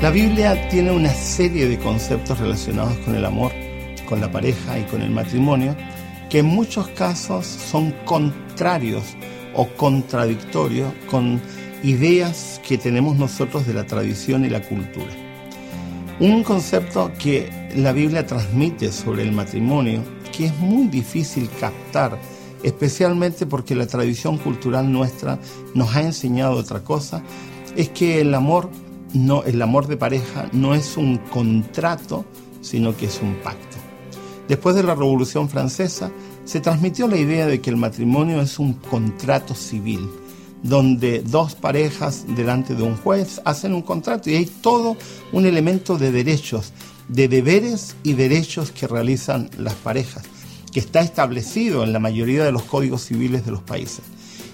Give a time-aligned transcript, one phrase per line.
[0.00, 3.52] La Biblia tiene una serie de conceptos relacionados con el amor,
[4.08, 5.76] con la pareja y con el matrimonio
[6.30, 9.04] que en muchos casos son contrarios
[9.54, 11.38] o contradictorios con
[11.82, 15.12] ideas que tenemos nosotros de la tradición y la cultura.
[16.18, 22.18] Un concepto que la Biblia transmite sobre el matrimonio que es muy difícil captar,
[22.62, 25.38] especialmente porque la tradición cultural nuestra
[25.74, 27.22] nos ha enseñado otra cosa,
[27.76, 28.70] es que el amor
[29.12, 32.24] no el amor de pareja no es un contrato,
[32.60, 33.76] sino que es un pacto.
[34.48, 36.10] Después de la Revolución Francesa,
[36.44, 40.10] se transmitió la idea de que el matrimonio es un contrato civil,
[40.62, 44.96] donde dos parejas delante de un juez hacen un contrato y hay todo
[45.32, 46.72] un elemento de derechos,
[47.08, 50.24] de deberes y derechos que realizan las parejas,
[50.72, 54.02] que está establecido en la mayoría de los códigos civiles de los países.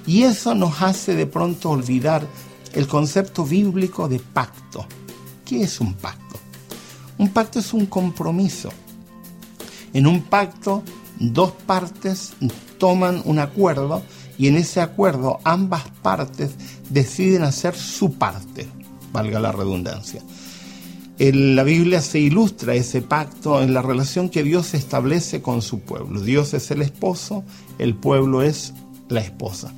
[0.06, 2.26] Y eso nos hace de pronto olvidar
[2.72, 4.86] el concepto bíblico de pacto.
[5.44, 6.38] ¿Qué es un pacto?
[7.18, 8.70] Un pacto es un compromiso
[9.96, 10.82] en un pacto,
[11.18, 12.34] dos partes
[12.76, 14.02] toman un acuerdo
[14.36, 16.50] y en ese acuerdo ambas partes
[16.90, 18.68] deciden hacer su parte,
[19.10, 20.20] valga la redundancia.
[21.18, 25.80] En la Biblia se ilustra ese pacto en la relación que Dios establece con su
[25.80, 26.20] pueblo.
[26.20, 27.42] Dios es el esposo,
[27.78, 28.74] el pueblo es
[29.08, 29.72] la esposa.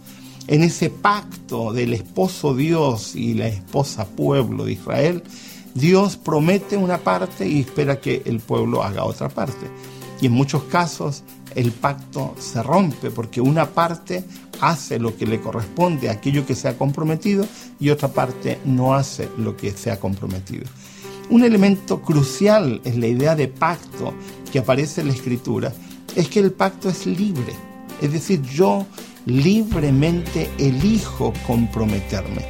[0.49, 5.23] En ese pacto del esposo Dios y la esposa pueblo de Israel,
[5.75, 9.67] Dios promete una parte y espera que el pueblo haga otra parte.
[10.23, 11.23] Y en muchos casos
[11.55, 14.25] el pacto se rompe porque una parte
[14.63, 17.47] hace lo que le corresponde aquello que se ha comprometido
[17.79, 20.65] y otra parte no hace lo que se ha comprometido.
[21.29, 24.15] Un elemento crucial en la idea de pacto
[24.51, 25.75] que aparece en la escritura
[26.17, 27.53] es que el pacto es libre.
[28.01, 28.87] Es decir, yo
[29.29, 32.43] libremente elijo comprometerme,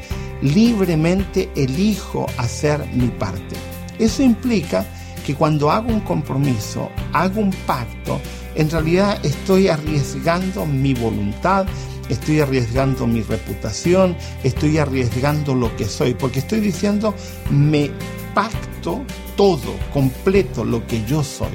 [0.42, 3.56] libremente elijo hacer mi parte.
[3.98, 4.86] Eso implica
[5.26, 8.20] que cuando hago un compromiso, hago un pacto,
[8.54, 11.66] en realidad estoy arriesgando mi voluntad,
[12.08, 17.12] estoy arriesgando mi reputación, estoy arriesgando lo que soy, porque estoy diciendo,
[17.50, 17.90] me
[18.34, 19.04] pacto
[19.36, 21.52] todo, completo lo que yo soy.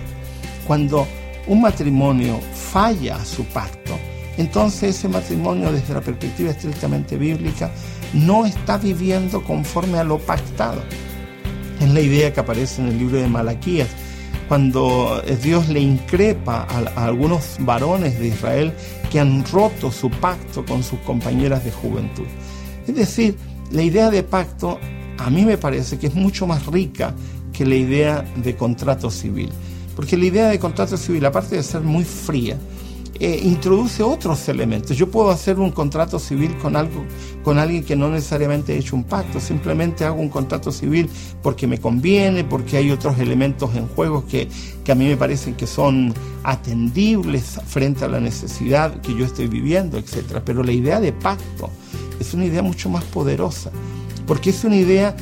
[0.68, 1.08] Cuando
[1.48, 3.83] un matrimonio falla su pacto,
[4.38, 7.72] entonces ese matrimonio desde la perspectiva estrictamente bíblica
[8.14, 10.82] no está viviendo conforme a lo pactado.
[11.80, 13.90] Es la idea que aparece en el libro de Malaquías,
[14.48, 18.74] cuando Dios le increpa a, algunos varones de Israel
[19.12, 22.26] que han roto su pacto con sus compañeras de juventud.
[22.88, 23.38] Es decir,
[23.72, 24.80] la idea de pacto
[25.18, 27.14] a mí me parece que es mucho más rica
[27.52, 29.50] que la idea de contrato civil.
[29.96, 32.58] Porque la idea de contrato civil, aparte de ser muy fría,
[33.20, 34.98] eh, introduce otros elementos.
[34.98, 37.06] Yo puedo hacer un contrato civil con, algo,
[37.44, 41.10] con alguien que no necesariamente he hecho un pacto, simplemente hago un contrato civil
[41.44, 44.48] porque me conviene, porque hay otros elementos en juego que,
[44.84, 46.14] que a mí me parecen que son
[46.44, 50.42] atendibles frente a la necesidad que yo estoy viviendo, etc.
[50.44, 51.70] Pero la idea de pacto
[52.20, 53.72] es una idea mucho más poderosa,
[54.26, 55.16] porque es una idea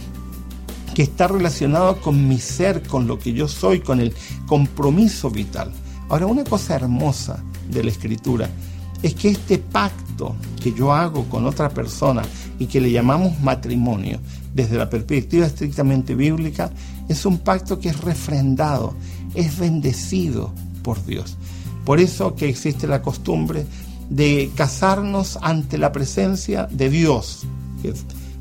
[0.95, 4.13] que está relacionada con mi ser, con lo que yo soy, con el
[4.45, 5.71] compromiso vital.
[6.09, 8.49] Ahora, una cosa hermosa de la escritura
[9.03, 12.21] es que este pacto que yo hago con otra persona
[12.59, 14.19] y que le llamamos matrimonio,
[14.53, 16.71] desde la perspectiva estrictamente bíblica,
[17.09, 18.93] es un pacto que es refrendado,
[19.33, 21.37] es bendecido por Dios.
[21.85, 23.65] Por eso que existe la costumbre
[24.09, 27.43] de casarnos ante la presencia de Dios,
[27.81, 27.93] que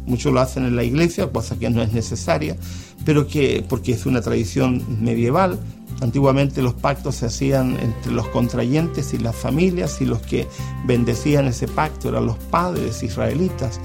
[0.04, 2.56] muchos lo hacen en la iglesia, cosa que no es necesaria,
[3.04, 5.58] pero que porque es una tradición medieval,
[6.00, 10.48] Antiguamente los pactos se hacían entre los contrayentes y las familias y los que
[10.86, 13.80] bendecían ese pacto eran los padres israelitas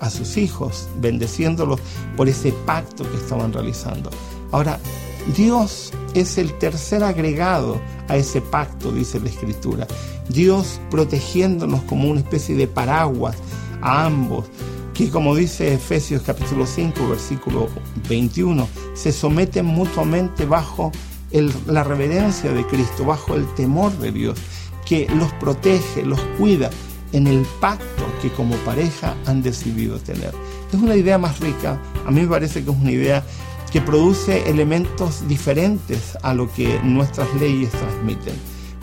[0.00, 1.80] a sus hijos, bendeciéndolos
[2.16, 4.10] por ese pacto que estaban realizando.
[4.52, 4.78] Ahora,
[5.36, 9.86] Dios es el tercer agregado a ese pacto, dice la Escritura.
[10.28, 13.36] Dios protegiéndonos como una especie de paraguas
[13.82, 14.46] a ambos,
[14.94, 17.68] que como dice Efesios capítulo 5, versículo
[18.08, 20.92] 21, se someten mutuamente bajo
[21.30, 24.38] la reverencia de Cristo, bajo el temor de Dios,
[24.86, 26.70] que los protege, los cuida
[27.12, 30.32] en el pacto que como pareja han decidido tener.
[30.72, 33.24] Es una idea más rica, a mí me parece que es una idea
[33.70, 38.34] que produce elementos diferentes a lo que nuestras leyes transmiten.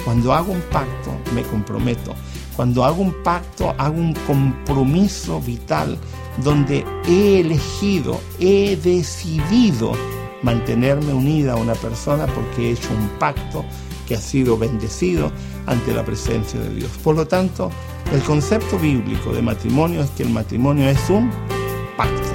[0.04, 2.14] Cuando hago un pacto, me comprometo.
[2.56, 5.98] Cuando hago un pacto, hago un compromiso vital
[6.44, 9.94] donde he elegido, he decidido
[10.46, 13.66] mantenerme unida a una persona porque he hecho un pacto
[14.08, 15.32] que ha sido bendecido
[15.66, 16.92] ante la presencia de Dios.
[17.04, 17.72] Por lo tanto,
[18.14, 21.32] el concepto bíblico de matrimonio es que el matrimonio es un
[21.98, 22.35] pacto.